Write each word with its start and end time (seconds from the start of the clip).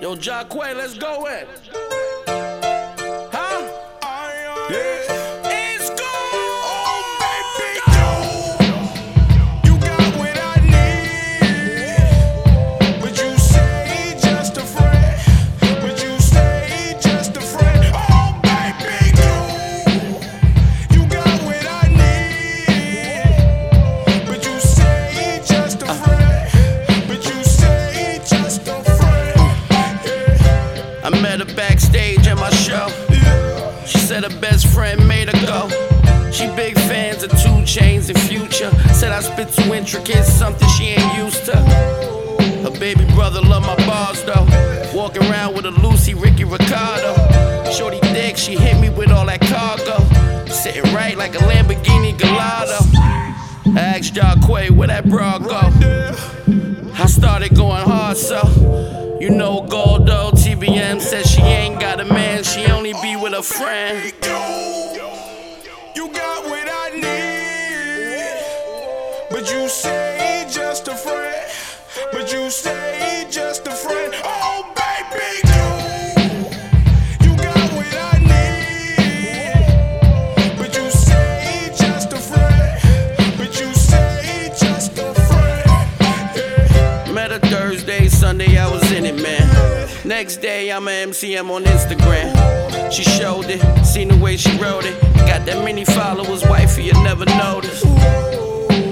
Yo, 0.00 0.14
Jacquay, 0.16 0.74
let's 0.76 0.98
go 0.98 1.26
in. 1.26 1.46
I 31.04 31.10
met 31.20 31.38
her 31.40 31.54
backstage 31.54 32.26
at 32.26 32.38
my 32.38 32.48
show. 32.48 32.88
She 33.84 33.98
said 33.98 34.24
her 34.24 34.40
best 34.40 34.66
friend 34.68 35.06
made 35.06 35.28
her 35.28 35.46
go. 35.46 35.68
She 36.32 36.46
big 36.56 36.76
fans 36.76 37.22
of 37.22 37.30
2 37.30 37.36
Chainz 37.68 38.08
and 38.08 38.18
Future. 38.18 38.70
Said 38.94 39.12
I 39.12 39.20
spit 39.20 39.52
too 39.52 39.74
intricate, 39.74 40.24
something 40.24 40.66
she 40.70 40.84
ain't 40.96 41.14
used 41.18 41.44
to. 41.44 41.56
Her 42.64 42.70
baby 42.80 43.04
brother 43.14 43.42
love 43.42 43.66
my 43.66 43.76
bars 43.86 44.24
though. 44.24 44.46
Walking 44.94 45.22
around 45.30 45.54
with 45.54 45.66
a 45.66 45.72
Lucy 45.72 46.14
Ricky 46.14 46.44
Ricardo. 46.44 47.14
Shorty 47.70 47.98
thick, 48.14 48.38
she 48.38 48.56
hit 48.56 48.80
me 48.80 48.88
with 48.88 49.10
all 49.10 49.26
that 49.26 49.42
cargo. 49.42 49.98
Sitting 50.46 50.90
right 50.94 51.18
like 51.18 51.34
a 51.34 51.38
Lamborghini 51.38 52.18
Gallardo. 52.18 52.78
I 53.76 53.98
asked 53.98 54.14
Jacquay 54.14 54.70
where 54.70 54.88
that 54.88 55.06
bra 55.06 55.38
go. 55.38 55.70
I 56.96 57.06
started 57.06 57.54
going 57.54 57.82
hard, 57.82 57.93
ain't 62.24 62.44
got 62.44 62.44
a 62.44 62.44
man, 62.44 62.44
she 62.44 62.66
only 62.72 62.92
be 63.02 63.16
with 63.16 63.34
a 63.34 63.42
friend. 63.42 64.12
You 65.94 66.08
got 66.12 66.44
what 66.44 66.68
I 66.70 66.90
need. 66.94 68.36
But 69.30 69.50
you 69.50 69.68
say 69.68 70.46
just 70.50 70.88
a 70.88 70.94
friend. 70.94 71.50
But 72.12 72.32
you 72.32 72.50
say 72.50 73.26
just 73.30 73.66
a 73.66 73.72
friend. 73.72 74.14
Oh, 74.24 74.72
baby, 74.74 75.40
you 77.24 77.36
got 77.36 77.72
what 77.72 77.94
I 77.94 78.18
need. 78.18 79.64
But 80.58 80.76
you 80.76 80.90
say 80.90 81.72
just 81.76 82.12
a 82.12 82.18
friend. 82.18 82.80
But 83.38 83.60
you 83.60 83.74
say 83.74 84.52
just 84.58 84.98
a 84.98 85.14
friend. 85.14 85.70
Met 87.14 87.30
her 87.30 87.38
Thursday, 87.38 88.08
Sunday, 88.08 88.56
I 88.58 88.68
was 88.70 88.90
in 88.92 89.04
it, 89.06 89.16
man. 89.22 89.43
Next 90.04 90.36
day, 90.42 90.70
I'm 90.70 90.86
a 90.86 90.90
MCM 90.90 91.48
on 91.50 91.64
Instagram. 91.64 92.92
She 92.92 93.02
showed 93.02 93.46
it, 93.48 93.84
seen 93.86 94.08
the 94.08 94.16
way 94.18 94.36
she 94.36 94.54
wrote 94.58 94.84
it. 94.84 95.00
Got 95.26 95.46
that 95.46 95.64
many 95.64 95.86
followers, 95.86 96.44
wifey, 96.46 96.84
you 96.84 96.92
never 97.02 97.24
noticed. 97.24 97.80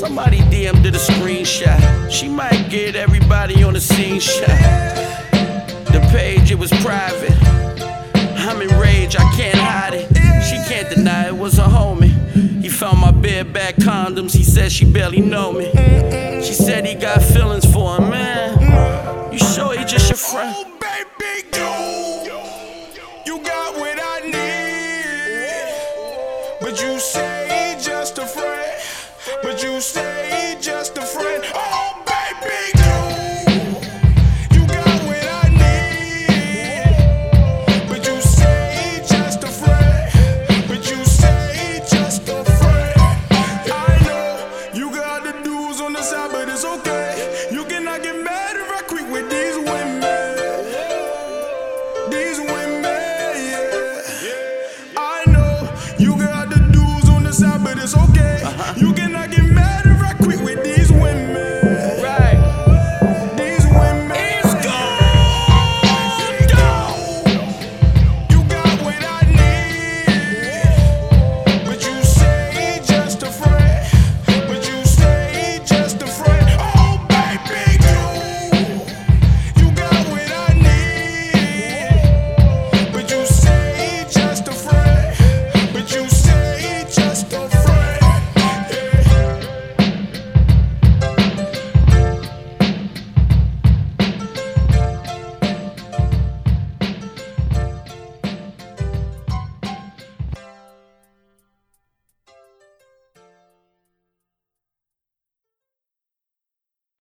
Somebody 0.00 0.38
DM'd 0.48 0.82
her 0.82 0.90
the 0.90 0.98
screenshot. 0.98 2.10
She 2.10 2.26
might 2.26 2.70
get 2.70 2.96
everybody 2.96 3.62
on 3.62 3.74
the 3.74 3.82
scene 3.82 4.18
shot. 4.18 4.48
The 5.92 6.00
page, 6.10 6.50
it 6.50 6.58
was 6.58 6.70
private. 6.80 7.36
I'm 8.38 8.62
in 8.62 8.74
rage, 8.78 9.14
I 9.14 9.30
can't 9.36 9.58
hide 9.58 9.92
it. 9.92 10.08
She 10.42 10.56
can't 10.72 10.88
deny 10.88 11.26
it 11.26 11.36
was 11.36 11.58
a 11.58 11.64
homie. 11.64 12.14
He 12.62 12.70
found 12.70 12.98
my 12.98 13.10
bareback 13.10 13.76
condoms, 13.76 14.34
he 14.34 14.42
said 14.42 14.72
she 14.72 14.86
barely 14.86 15.20
know 15.20 15.52
me. 15.52 15.70
She 16.42 16.54
said 16.54 16.86
he 16.86 16.94
got 16.94 17.20
feelings 17.20 17.70
for 17.70 17.98
a 17.98 18.00
man. 18.00 19.30
You 19.30 19.38
sure 19.38 19.76
he 19.76 19.84
just 19.84 20.08
your 20.08 20.16
friend? 20.16 20.73
You 55.98 56.16
got 56.18 56.50
the 56.50 56.58
dues 56.72 57.08
on 57.08 57.22
the 57.24 57.32
side, 57.32 57.62
but 57.62 57.78
it's 57.78 57.96
okay. 57.96 58.42
Uh-huh. 58.42 58.74
You 58.76 58.92
cannot 58.94 59.30
give 59.30 59.43